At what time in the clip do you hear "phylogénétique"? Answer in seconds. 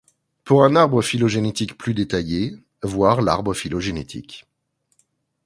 1.03-1.77, 3.53-4.45